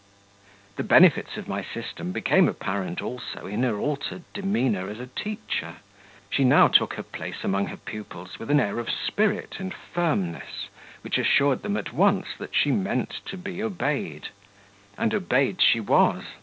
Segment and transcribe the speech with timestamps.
[0.77, 5.75] The benefits of my system became apparent also in her altered demeanour as a teacher;
[6.27, 10.69] she now took her place amongst her pupils with an air of spirit and firmness
[11.01, 14.29] which assured them at once that she meant to be obeyed
[14.97, 16.23] and obeyed she was.